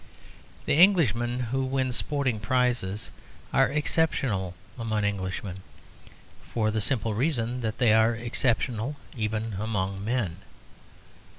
The 0.65 0.81
Englishmen 0.81 1.41
who 1.51 1.63
win 1.63 1.91
sporting 1.91 2.39
prizes 2.39 3.11
are 3.53 3.69
exceptional 3.71 4.55
among 4.79 5.03
Englishmen, 5.03 5.57
for 6.51 6.71
the 6.71 6.81
simple 6.81 7.13
reason 7.13 7.61
that 7.61 7.77
they 7.77 7.93
are 7.93 8.15
exceptional 8.15 8.95
even 9.15 9.57
among 9.59 10.03
men. 10.03 10.37